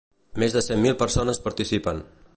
Més 0.43 0.55
de 0.55 0.63
cent 0.69 0.81
mil 0.85 0.97
persones 1.03 1.43
participen. 1.47 2.05